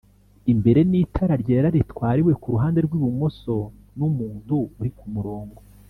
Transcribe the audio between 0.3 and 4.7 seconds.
Imbere n itara ryera ritwariwe ku ruhande rw ibumoso n umuntu